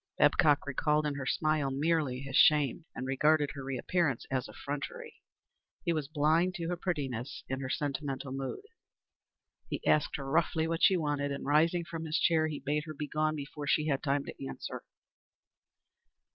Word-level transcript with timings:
Babcock 0.17 0.65
recalled 0.65 1.05
in 1.05 1.13
her 1.13 1.27
smile 1.27 1.69
merely 1.69 2.21
his 2.21 2.35
shame, 2.35 2.85
and 2.95 3.05
regarded 3.05 3.51
her 3.53 3.63
reappearance 3.63 4.25
as 4.31 4.47
effrontery. 4.49 5.21
He 5.85 5.93
was 5.93 6.07
blind 6.07 6.55
to 6.55 6.69
her 6.69 6.75
prettiness 6.75 7.43
and 7.47 7.61
her 7.61 7.69
sentimental 7.69 8.31
mood. 8.31 8.61
He 9.69 9.85
asked 9.85 10.15
her 10.15 10.25
roughly 10.27 10.67
what 10.67 10.81
she 10.81 10.97
wanted, 10.97 11.31
and 11.31 11.45
rising 11.45 11.85
from 11.85 12.05
his 12.05 12.17
chair, 12.17 12.47
he 12.47 12.59
bade 12.59 12.85
her 12.85 12.95
be 12.95 13.07
gone 13.07 13.35
before 13.35 13.67
she 13.67 13.89
had 13.89 14.01
time 14.01 14.23
to 14.25 14.33
answer. 14.47 14.81